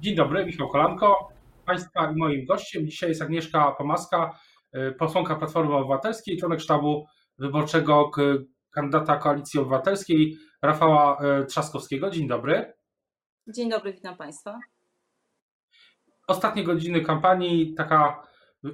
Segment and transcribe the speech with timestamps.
[0.00, 1.28] Dzień dobry, Michał Kolanko.
[1.64, 4.38] Państwa i moim gościem dzisiaj jest Agnieszka Pomaska,
[4.74, 7.06] y, posłanka Platformy Obywatelskiej, członek sztabu
[7.38, 8.10] wyborczego
[8.70, 12.10] kandydata Koalicji Obywatelskiej Rafała y, Trzaskowskiego.
[12.10, 12.74] Dzień dobry.
[13.48, 14.60] Dzień dobry, witam Państwa.
[16.28, 18.22] Ostatnie godziny kampanii, taka
[18.64, 18.70] y,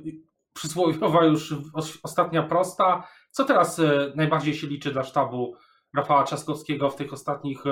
[0.53, 1.55] przysłowiowa już
[2.03, 3.09] ostatnia prosta.
[3.31, 3.81] Co teraz
[4.15, 5.57] najbardziej się liczy dla sztabu
[5.97, 7.65] Rafała Trzaskowskiego w tych ostatnich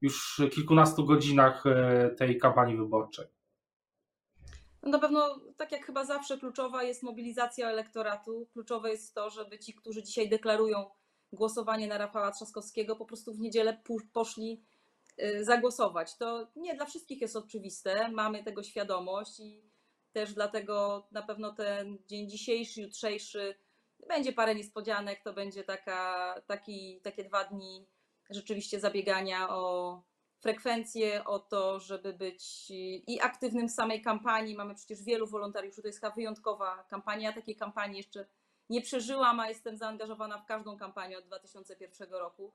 [0.00, 3.26] już kilkunastu godzinach e, tej kampanii wyborczej?
[4.82, 8.48] No na pewno, tak jak chyba zawsze, kluczowa jest mobilizacja elektoratu.
[8.52, 10.90] Kluczowe jest to, żeby ci, którzy dzisiaj deklarują
[11.32, 14.64] głosowanie na Rafała Trzaskowskiego, po prostu w niedzielę poszli
[15.16, 16.16] e, zagłosować.
[16.16, 19.62] To nie dla wszystkich jest oczywiste, mamy tego świadomość i
[20.12, 23.54] też dlatego na pewno ten dzień dzisiejszy, jutrzejszy
[24.08, 27.86] będzie parę niespodzianek, to będzie taka, taki, takie dwa dni
[28.30, 30.02] rzeczywiście zabiegania o
[30.40, 32.70] frekwencję, o to, żeby być
[33.06, 34.56] i aktywnym w samej kampanii.
[34.56, 37.28] Mamy przecież wielu wolontariuszy, to jest chyba wyjątkowa kampania.
[37.28, 38.26] Ja takiej kampanii jeszcze
[38.70, 42.52] nie przeżyłam, a jestem zaangażowana w każdą kampanię od 2001 roku.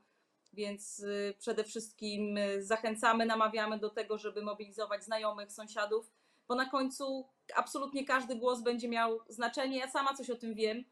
[0.54, 6.12] Więc y, przede wszystkim y, zachęcamy, namawiamy do tego, żeby mobilizować znajomych, sąsiadów,
[6.48, 9.78] bo na końcu absolutnie każdy głos będzie miał znaczenie.
[9.78, 10.84] Ja sama coś o tym wiem.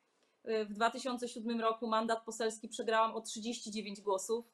[0.49, 4.45] Y, w 2007 roku mandat poselski przegrałam o 39 głosów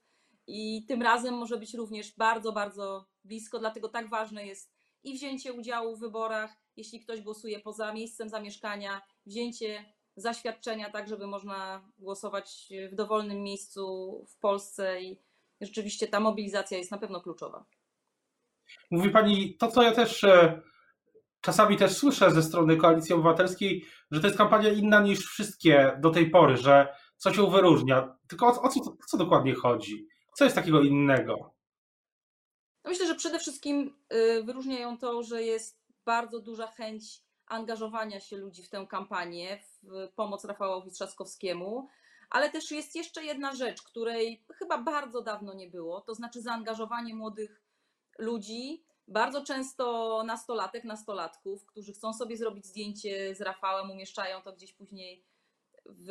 [0.48, 5.54] i tym razem może być również bardzo, bardzo blisko, dlatego tak ważne jest i wzięcie
[5.54, 12.70] udziału w wyborach, jeśli ktoś głosuje poza miejscem zamieszkania, wzięcie zaświadczenia, tak żeby można głosować
[12.92, 15.20] w dowolnym miejscu w Polsce i
[15.62, 17.66] rzeczywiście ta mobilizacja jest na pewno kluczowa.
[18.92, 20.62] Mówi Pani to, co ja też e,
[21.42, 26.10] czasami też słyszę ze strony Koalicji Obywatelskiej, że to jest kampania inna niż wszystkie do
[26.10, 28.18] tej pory, że coś ją wyróżnia.
[28.28, 30.08] Tylko o, o co, o co dokładnie chodzi?
[30.38, 31.54] Co jest takiego innego?
[32.84, 38.38] No myślę, że przede wszystkim y, wyróżniają to, że jest bardzo duża chęć angażowania się
[38.38, 41.88] ludzi w tę kampanię, w pomoc Rafałowi Trzaskowskiemu,
[42.30, 47.16] ale też jest jeszcze jedna rzecz, której chyba bardzo dawno nie było, to znaczy zaangażowanie
[47.16, 47.62] młodych
[48.18, 54.74] ludzi, bardzo często nastolatek, nastolatków, którzy chcą sobie zrobić zdjęcie z Rafałem, umieszczają to gdzieś
[54.74, 55.24] później
[55.90, 56.10] w,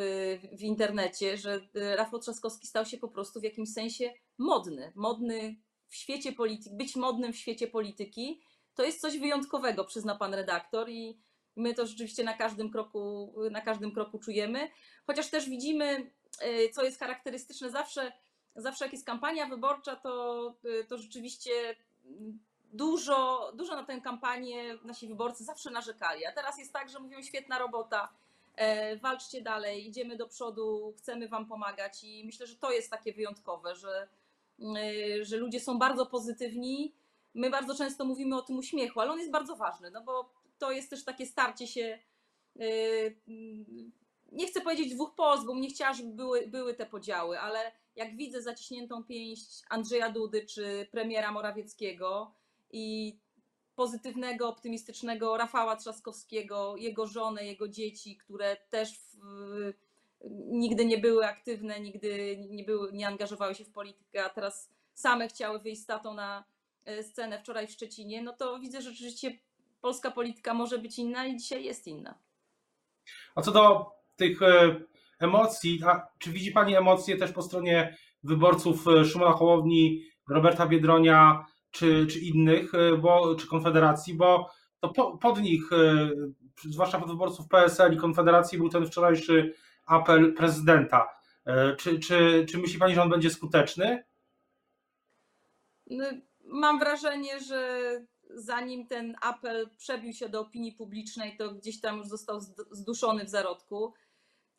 [0.53, 4.93] w internecie, że y, Rafał Trzaskowski stał się po prostu w jakimś sensie modny.
[4.95, 5.57] Modny
[5.89, 8.41] w świecie polityki, być modnym w świecie polityki,
[8.75, 11.21] to jest coś wyjątkowego, przyzna pan redaktor i
[11.57, 14.71] my to rzeczywiście na każdym kroku, na każdym kroku czujemy.
[15.07, 16.11] Chociaż też widzimy,
[16.43, 18.13] y, co jest charakterystyczne zawsze,
[18.57, 21.77] zawsze jak jest kampania wyborcza, to, y, to rzeczywiście
[22.73, 26.27] dużo, dużo na tę kampanię nasi wyborcy zawsze narzekali.
[26.27, 28.09] A teraz jest tak, że mówią świetna robota,
[29.03, 33.77] walczcie dalej, idziemy do przodu, chcemy Wam pomagać i myślę, że to jest takie wyjątkowe,
[33.77, 34.09] że,
[34.77, 36.95] e, że ludzie są bardzo pozytywni.
[37.35, 40.73] My bardzo często mówimy o tym uśmiechu, ale on jest bardzo ważny, no bo to
[40.73, 41.99] jest też takie starcie się.
[42.61, 42.65] E,
[44.33, 48.17] nie chcę powiedzieć dwóch Polsk, bo nie chciała, żeby były, były te podziały, ale jak
[48.17, 52.35] widzę zaciśniętą pięść Andrzeja Dudy czy premiera Morawieckiego
[52.73, 53.17] i
[53.77, 59.73] pozytywnego, optymistycznego Rafała Trzaskowskiego, jego żonę, jego dzieci, które też w,
[60.51, 65.29] nigdy nie były aktywne, nigdy nie, były, nie angażowały się w politykę, a teraz same
[65.29, 66.45] chciały wyjść z tatą na
[66.85, 69.39] e, scenę wczoraj w Szczecinie, no to widzę, że rzeczywiście
[69.81, 72.19] polska polityka może być inna i dzisiaj jest inna.
[73.35, 74.81] A co do tych e,
[75.19, 75.81] emocji,
[76.19, 82.19] czy widzi Pani emocje też po stronie wyborców e, Szymona Hołowni, Roberta Biedronia, czy, czy
[82.19, 84.51] innych, e, bo, czy Konfederacji, bo
[84.81, 86.11] to po, pod nich, e,
[86.71, 89.55] zwłaszcza pod wyborców PSL i Konfederacji, był ten wczorajszy
[89.87, 91.09] apel prezydenta.
[91.45, 94.05] E, czy, czy, czy myśli Pani, że on będzie skuteczny?
[95.87, 96.05] No,
[96.45, 97.91] mam wrażenie, że
[98.35, 103.29] zanim ten apel przebił się do opinii publicznej, to gdzieś tam już został zduszony w
[103.29, 103.95] zarodku.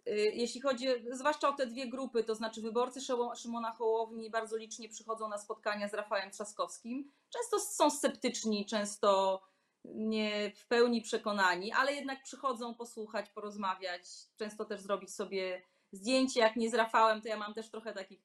[0.07, 2.99] Y, jeśli chodzi zwłaszcza o te dwie grupy, to znaczy wyborcy
[3.35, 7.11] Szymona Hołowni bardzo licznie przychodzą na spotkania z Rafałem Trzaskowskim.
[7.29, 9.41] Często są sceptyczni, często
[9.85, 14.01] nie w pełni przekonani, ale jednak przychodzą posłuchać, porozmawiać,
[14.37, 15.61] często też zrobić sobie
[15.91, 16.39] zdjęcie.
[16.39, 18.19] Jak nie z Rafałem, to ja mam też trochę takich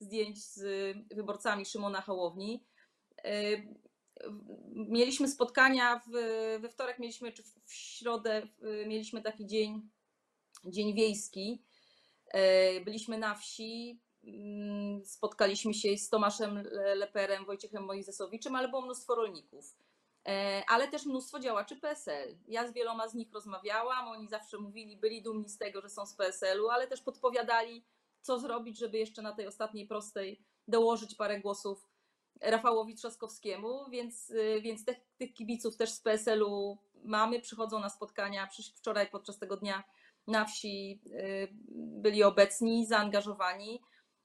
[0.00, 2.64] zdjęć z wyborcami Szymona Hołowni.
[3.26, 3.76] Y,
[4.74, 6.10] mieliśmy spotkania w,
[6.60, 8.48] we wtorek, mieliśmy, czy w środę
[8.86, 9.88] mieliśmy taki dzień
[10.64, 11.62] Dzień Wiejski.
[12.26, 16.62] E, byliśmy na wsi, mm, spotkaliśmy się z Tomaszem
[16.94, 19.76] Leperem, Wojciechem Mojzesowiczem, ale było mnóstwo rolników.
[20.28, 22.36] E, ale też mnóstwo działaczy PSL.
[22.48, 26.06] Ja z wieloma z nich rozmawiałam, oni zawsze mówili, byli dumni z tego, że są
[26.06, 27.84] z PSL-u, ale też podpowiadali,
[28.20, 31.88] co zrobić, żeby jeszcze na tej ostatniej prostej dołożyć parę głosów
[32.40, 38.48] Rafałowi Trzaskowskiemu, więc, y, więc tych, tych kibiców też z PSL-u mamy, przychodzą na spotkania.
[38.76, 39.84] Wczoraj podczas tego dnia
[40.28, 43.82] na wsi y, byli obecni, zaangażowani.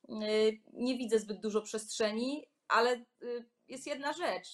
[0.10, 3.06] Y, Nie widzę zbyt dużo przestrzeni, ale
[3.68, 4.48] jest jedna rzecz.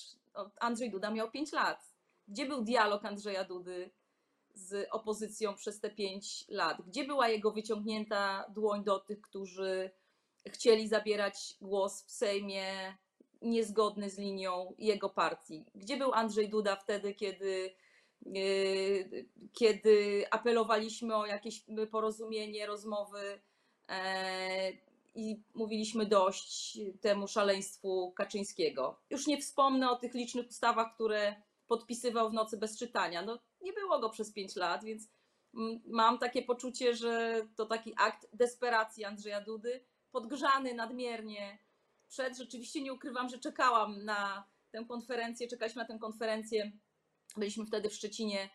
[0.59, 1.93] Andrzej Duda miał 5 lat.
[2.27, 3.91] Gdzie był dialog Andrzeja Dudy
[4.53, 6.77] z opozycją przez te 5 lat?
[6.87, 9.91] Gdzie była jego wyciągnięta dłoń do tych, którzy
[10.47, 12.97] chcieli zabierać głos w Sejmie
[13.41, 15.65] niezgodny z linią jego partii?
[15.75, 17.75] Gdzie był Andrzej Duda wtedy, kiedy,
[19.53, 23.41] kiedy apelowaliśmy o jakieś porozumienie, rozmowy
[23.89, 24.71] e,
[25.15, 28.99] i mówiliśmy dość temu szaleństwu Kaczyńskiego?
[29.09, 31.35] Już nie wspomnę o tych licznych ustawach, które
[31.67, 33.21] podpisywał w nocy bez czytania.
[33.21, 35.07] No, nie było go przez pięć lat, więc
[35.85, 41.59] mam takie poczucie, że to taki akt desperacji Andrzeja Dudy, podgrzany nadmiernie
[42.07, 42.37] przed.
[42.37, 46.71] Rzeczywiście nie ukrywam, że czekałam na tę konferencję, czekaliśmy na tę konferencję.
[47.37, 48.49] Byliśmy wtedy w Szczecinie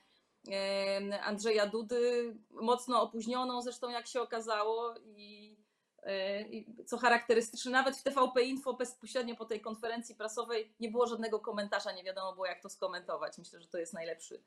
[1.23, 5.57] Andrzeja Dudy, mocno opóźnioną zresztą, jak się okazało, i
[6.03, 6.45] e,
[6.87, 11.93] co charakterystyczne, nawet w TVP Info bezpośrednio po tej konferencji prasowej nie było żadnego komentarza,
[11.93, 13.39] nie wiadomo było jak to skomentować.
[13.39, 14.43] Myślę, że to jest najlepszy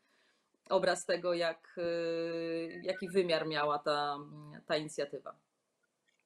[0.69, 4.17] obraz tego, jak, e, jaki wymiar miała ta,
[4.65, 5.35] ta inicjatywa.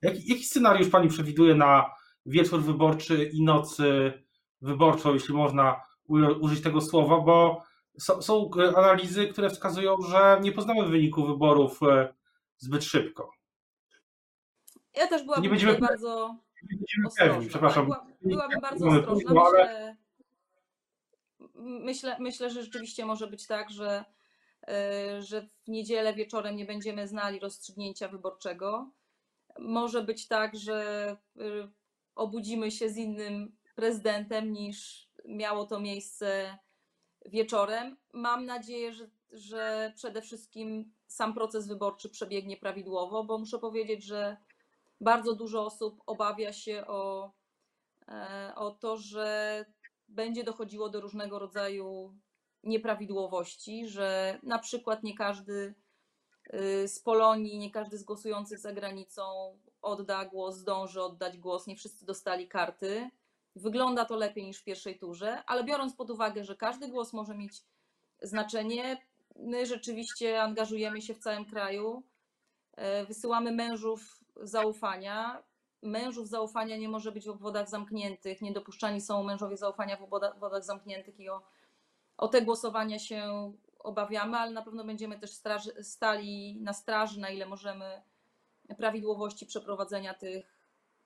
[0.01, 1.91] Jaki, jaki scenariusz Pani przewiduje na
[2.25, 3.77] wieczór wyborczy i noc
[4.61, 5.81] wyborczą, jeśli można
[6.41, 7.63] użyć tego słowa, bo
[7.99, 12.13] są, są analizy, które wskazują, że nie poznamy wyniku wyborów e,
[12.57, 13.31] zbyt szybko.
[14.95, 16.37] Ja też byłabym nie będziemy, bardzo
[16.71, 17.33] nie będziemy ostrożna.
[17.33, 17.85] Pewni, przepraszam.
[17.85, 19.43] Była, byłabym bardzo ostrożna.
[19.43, 19.95] Myślę,
[21.55, 24.05] myślę, myślę, że rzeczywiście może być tak, że,
[24.67, 28.91] e, że w niedzielę wieczorem nie będziemy znali rozstrzygnięcia wyborczego.
[29.59, 31.17] Może być tak, że
[32.15, 36.57] obudzimy się z innym prezydentem niż miało to miejsce
[37.25, 37.97] wieczorem.
[38.13, 44.37] Mam nadzieję, że, że przede wszystkim sam proces wyborczy przebiegnie prawidłowo, bo muszę powiedzieć, że
[45.01, 47.31] bardzo dużo osób obawia się o,
[48.07, 49.65] e, o to, że
[50.07, 52.15] będzie dochodziło do różnego rodzaju
[52.63, 55.73] nieprawidłowości, że na przykład nie każdy
[56.53, 61.75] y, z Polonii, nie każdy z głosujących za granicą odda głos, zdąży oddać głos, nie
[61.75, 63.09] wszyscy dostali karty.
[63.55, 67.35] Wygląda to lepiej niż w pierwszej turze, ale biorąc pod uwagę, że każdy głos może
[67.35, 67.63] mieć
[68.21, 68.97] znaczenie,
[69.35, 72.03] my rzeczywiście angażujemy się w całym kraju,
[72.75, 75.43] e, wysyłamy mężów zaufania.
[75.81, 81.19] Mężów zaufania nie może być w obwodach zamkniętych, niedopuszczani są mężowie zaufania w obwodach zamkniętych
[81.19, 81.41] i o,
[82.17, 85.31] o te głosowania się obawiamy, ale na pewno będziemy też
[85.81, 88.01] stali na straży, na ile możemy
[88.77, 90.50] prawidłowości przeprowadzenia tych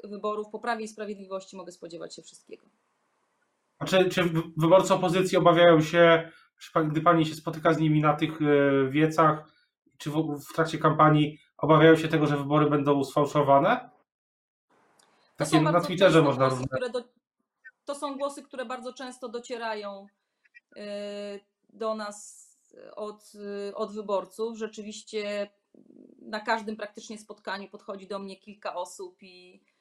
[0.07, 0.47] wyborów.
[0.51, 2.65] Po Prawie i Sprawiedliwości mogę spodziewać się wszystkiego.
[3.79, 4.23] A czy, czy
[4.57, 6.31] wyborcy opozycji obawiają się,
[6.87, 9.47] gdy pani się spotyka z nimi na tych e, wiecach,
[9.97, 13.89] czy w, w trakcie kampanii, obawiają się tego, że wybory będą sfałszowane?
[15.37, 17.03] Takie na Twitterze można głosy, do,
[17.85, 20.07] To są głosy, które bardzo często docierają
[20.77, 22.45] e, do nas
[22.95, 23.33] od,
[23.73, 24.57] od wyborców.
[24.57, 25.49] Rzeczywiście
[26.21, 29.74] na każdym praktycznie spotkaniu podchodzi do mnie kilka osób i, e,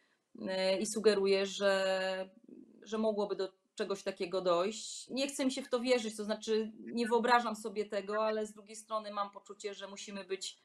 [0.80, 2.30] i sugeruje, że,
[2.82, 5.08] że mogłoby do czegoś takiego dojść.
[5.10, 8.52] Nie chcę mi się w to wierzyć, to znaczy nie wyobrażam sobie tego, ale z
[8.52, 10.58] drugiej strony mam poczucie, że musimy być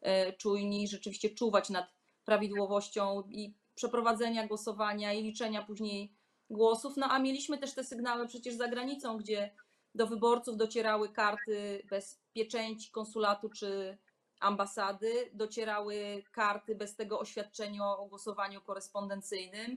[0.00, 1.86] e, czujni, rzeczywiście czuwać nad
[2.24, 6.12] prawidłowością i przeprowadzenia głosowania i liczenia później
[6.50, 6.96] głosów.
[6.96, 9.54] No a mieliśmy też te sygnały przecież za granicą, gdzie
[9.94, 13.98] do wyborców docierały karty bez pieczęci konsulatu czy
[14.40, 19.76] ambasady, docierały karty bez tego oświadczenia o głosowaniu korespondencyjnym.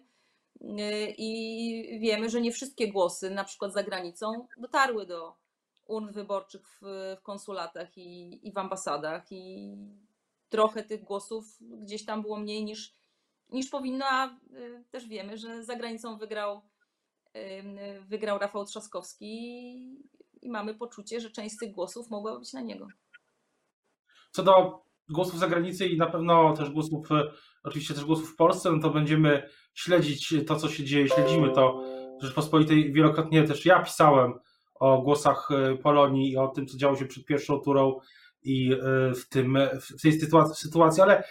[1.18, 5.36] I wiemy, że nie wszystkie głosy, na przykład za granicą, dotarły do
[5.88, 6.82] urn wyborczych w,
[7.20, 9.32] w konsulatach i, i w ambasadach.
[9.32, 9.76] I
[10.50, 12.96] trochę tych głosów gdzieś tam było mniej niż,
[13.50, 16.62] niż powinno, a y, też wiemy, że za granicą wygrał,
[18.02, 19.30] wygrał Rafał Trzaskowski
[20.42, 22.88] i mamy poczucie, że część z tych głosów mogła być na niego.
[24.32, 27.24] Co do głosów zagranicy i na pewno też głosów, e,
[27.64, 31.84] oczywiście też głosów w Polsce, no to będziemy śledzić to, co się dzieje, śledzimy to
[32.22, 32.94] w Rzeczpospolitej.
[32.94, 34.34] Wielokrotnie też ja pisałem
[34.76, 38.00] o głosach e, Polonii i o tym, co działo się przed pierwszą turą
[38.44, 38.78] i e,
[39.14, 41.24] w, tym, w tej sytuacji, sytuacji, ale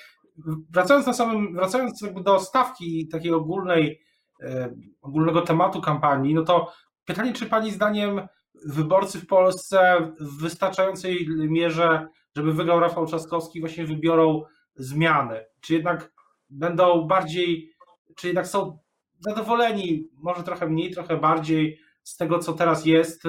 [0.70, 4.00] wracając na samym, wracając jakby do stawki takiej ogólnej,
[5.02, 6.72] ogólnego tematu kampanii, no to
[7.04, 8.20] pytanie, czy Pani zdaniem
[8.66, 14.42] wyborcy w Polsce w wystarczającej mierze, żeby wygrał Rafał Trzaskowski, właśnie wybiorą
[14.74, 15.44] zmiany?
[15.60, 16.12] Czy jednak
[16.50, 17.70] będą bardziej,
[18.16, 18.78] czy jednak są
[19.20, 23.22] zadowoleni, może trochę mniej, trochę bardziej z tego, co teraz jest,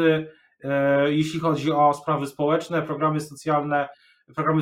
[1.08, 3.90] jeśli chodzi o sprawy społeczne, programy socjalne,
[4.36, 4.62] programy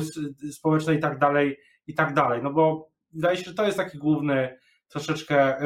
[0.50, 2.42] społeczne i tak dalej, i tak dalej.
[2.42, 5.58] No bo wydaje się, że to jest taki główny troszeczkę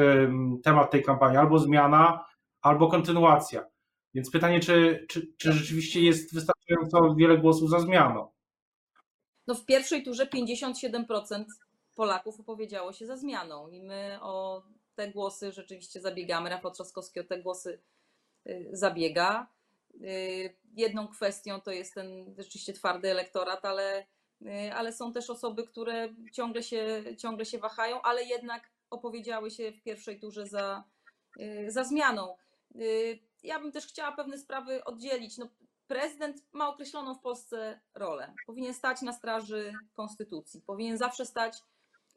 [0.63, 2.25] temat tej kampanii, albo zmiana,
[2.61, 3.65] albo kontynuacja.
[4.13, 8.32] Więc pytanie, czy, czy, czy rzeczywiście jest wystarczająco wiele głosów za zmianą?
[9.47, 11.45] No w pierwszej turze 57%
[11.95, 14.63] Polaków opowiedziało się za zmianą i my o
[14.95, 16.49] te głosy rzeczywiście zabiegamy.
[16.49, 17.79] Rafał Trzaskowski o te głosy
[18.47, 19.47] y, zabiega.
[20.01, 24.05] Y, jedną kwestią to jest ten rzeczywiście twardy elektorat, ale,
[24.41, 29.71] y, ale są też osoby, które ciągle się, ciągle się wahają, ale jednak opowiedziały się
[29.71, 30.83] w pierwszej turze za,
[31.67, 32.35] za zmianą.
[33.43, 35.37] Ja bym też chciała pewne sprawy oddzielić.
[35.37, 35.49] No,
[35.87, 38.33] prezydent ma określoną w Polsce rolę.
[38.45, 41.57] Powinien stać na straży konstytucji, powinien zawsze stać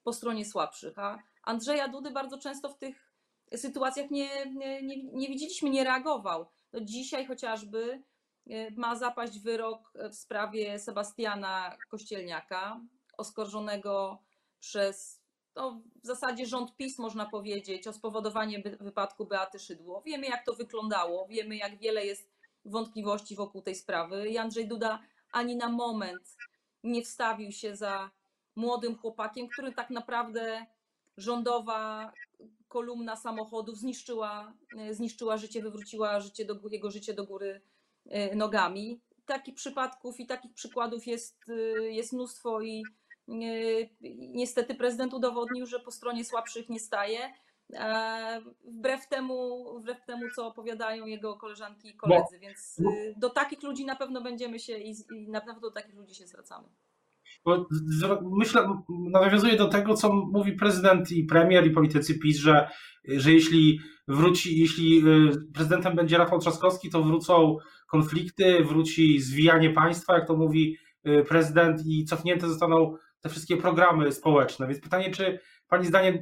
[0.05, 0.99] po stronie słabszych.
[0.99, 3.13] A Andrzeja Dudy bardzo często w tych
[3.57, 6.47] sytuacjach nie, nie, nie, nie widzieliśmy, nie reagował.
[6.73, 8.03] No dzisiaj chociażby
[8.51, 12.81] e, ma zapaść wyrok w sprawie Sebastiana Kościelniaka,
[13.17, 14.19] oskarżonego
[14.61, 20.03] przez no, w zasadzie rząd PiS, można powiedzieć, o spowodowanie wypadku Beaty Szydło.
[20.03, 22.36] Wiemy, jak to wyglądało, wiemy, jak wiele jest
[22.67, 24.29] wątpliwości wokół tej sprawy.
[24.29, 26.37] I Andrzej Duda ani na moment
[26.85, 28.11] nie wstawił się za
[28.57, 30.67] młodym chłopakiem, który tak naprawdę
[31.17, 32.13] rządowa
[32.69, 37.61] kolumna samochodów zniszczyła, e, zniszczyła życie, wywróciła życie do, jego życie do góry
[38.09, 39.01] e, nogami.
[39.27, 42.83] Takich przypadków i takich przykładów jest, e, jest mnóstwo i
[44.19, 47.33] niestety prezydent udowodnił, że po stronie słabszych nie staje.
[48.65, 52.81] Wbrew temu, wbrew temu, co opowiadają jego koleżanki i koledzy, więc
[53.17, 54.95] do takich ludzi na pewno będziemy się i
[55.29, 56.69] na pewno do takich ludzi się zwracamy.
[58.23, 62.69] Myślę, nawiązuję do tego, co mówi prezydent i premier i politycy PiS, że,
[63.05, 67.57] że jeśli wróci, jeśli y, prezydentem będzie Rafał Trzaskowski, to wrócą
[67.91, 74.13] konflikty, wróci zwijanie państwa, jak to mówi y, prezydent, i cofnięte zostaną te wszystkie programy
[74.13, 74.67] społeczne.
[74.67, 76.19] Więc pytanie, czy pani zdaniem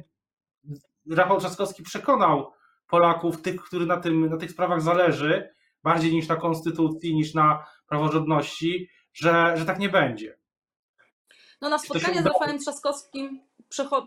[1.11, 2.51] Rafał Trzaskowski przekonał
[2.87, 5.49] Polaków, tych, którzy na, tym, na tych sprawach zależy,
[5.83, 10.37] bardziej niż na konstytucji, niż na praworządności, że, że tak nie będzie?
[11.61, 13.41] No na spotkania z Rafałem Trzaskowskim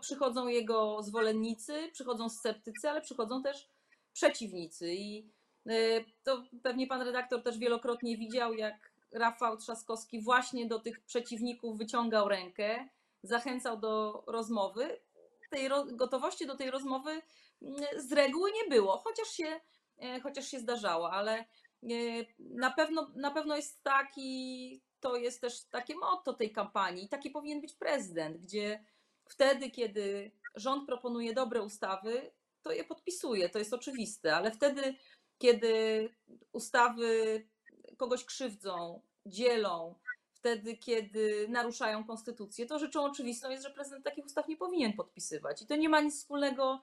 [0.00, 3.68] przychodzą jego zwolennicy, przychodzą sceptycy, ale przychodzą też
[4.12, 4.94] przeciwnicy.
[4.94, 5.30] I
[5.70, 11.78] y, to pewnie pan redaktor też wielokrotnie widział, jak Rafał Trzaskowski właśnie do tych przeciwników
[11.78, 12.88] wyciągał rękę,
[13.22, 15.00] zachęcał do rozmowy.
[15.50, 17.22] Tej gotowości do tej rozmowy
[17.62, 19.60] mm, z reguły nie było, chociaż się,
[19.98, 21.44] e, chociaż się zdarzało, ale e,
[22.38, 27.08] na pewno, na pewno jest taki to jest też takie motto tej kampanii.
[27.08, 28.84] Taki powinien być prezydent, gdzie
[29.24, 34.94] wtedy, kiedy rząd proponuje dobre ustawy, to je podpisuje, to jest oczywiste, ale wtedy,
[35.38, 36.08] kiedy
[36.52, 37.42] ustawy
[37.96, 39.94] kogoś krzywdzą, dzielą,
[40.38, 45.62] wtedy, kiedy naruszają konstytucję, to rzeczą oczywistą jest, że prezydent takich ustaw nie powinien podpisywać.
[45.62, 46.80] I to nie ma nic wspólnego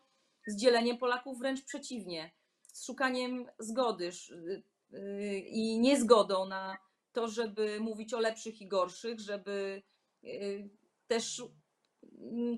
[0.47, 2.31] z dzieleniem Polaków, wręcz przeciwnie,
[2.73, 6.77] z szukaniem zgody y, y, i niezgodą na
[7.13, 9.83] to, żeby mówić o lepszych i gorszych, żeby
[10.23, 10.69] y,
[11.07, 11.43] też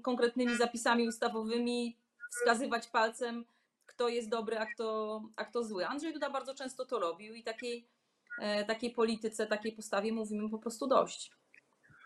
[0.03, 1.97] konkretnymi zapisami ustawowymi
[2.31, 3.45] wskazywać palcem,
[3.85, 5.87] kto jest dobry, a kto, a kto zły.
[5.87, 7.87] Andrzej Duda bardzo często to robił i takiej,
[8.67, 11.31] takiej polityce, takiej postawie mówimy po prostu dość.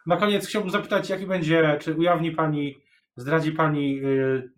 [0.05, 2.81] Na koniec chciałbym zapytać, jaki będzie, czy ujawni Pani,
[3.15, 4.51] zdradzi Pani, y,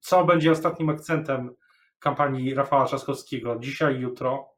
[0.00, 1.54] co będzie ostatnim akcentem
[1.98, 4.54] kampanii Rafała Trzaskowskiego dzisiaj i jutro?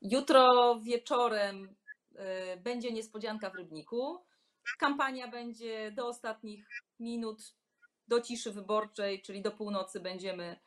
[0.00, 2.16] Jutro wieczorem y,
[2.60, 4.24] będzie niespodzianka w Rybniku.
[4.78, 6.66] Kampania będzie do ostatnich
[7.00, 7.42] minut,
[8.08, 10.60] do ciszy wyborczej, czyli do północy będziemy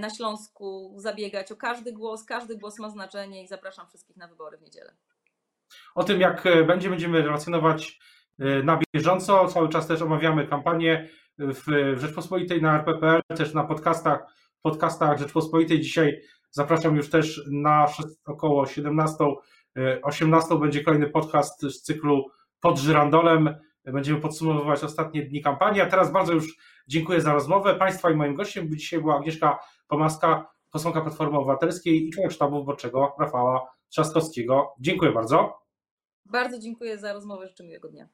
[0.00, 2.24] na Śląsku zabiegać o każdy głos.
[2.24, 4.92] Każdy głos ma znaczenie i zapraszam wszystkich na wybory w niedzielę.
[5.94, 7.98] O tym, jak y, będzie, będziemy relacjonować
[8.64, 9.48] na bieżąco.
[9.48, 14.20] Cały czas też omawiamy kampanię w Rzeczpospolitej na RPPL, też na podcastach,
[14.62, 15.80] podcastach Rzeczpospolitej.
[15.80, 16.20] Dzisiaj
[16.56, 17.86] Zapraszam już też na
[18.26, 19.14] około 17,
[20.02, 22.24] 18 e, będzie kolejny podcast z cyklu
[22.60, 23.54] pod żyrandolem.
[23.92, 25.80] Będziemy podsumowywać ostatnie dni kampanii.
[25.80, 27.74] A teraz bardzo już dziękuję za rozmowę.
[27.74, 33.14] Państwa i moim gościem dzisiaj była Agnieszka Pomaska, posłanka Platformy Obywatelskiej i członek sztabu wyborczego
[33.18, 34.74] Rafała Trzaskowskiego.
[34.80, 35.58] Dziękuję bardzo.
[36.24, 37.48] Bardzo dziękuję za rozmowę.
[37.48, 38.08] Życzę miłego dnia.